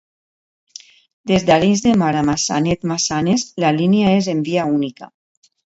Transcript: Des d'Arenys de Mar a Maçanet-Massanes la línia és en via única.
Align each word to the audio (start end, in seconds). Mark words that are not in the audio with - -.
Des 1.33 1.45
d'Arenys 1.51 1.85
de 1.89 1.93
Mar 2.03 2.09
a 2.23 2.25
Maçanet-Massanes 2.31 3.47
la 3.65 3.75
línia 3.81 4.19
és 4.23 4.35
en 4.37 4.45
via 4.51 4.71
única. 4.77 5.17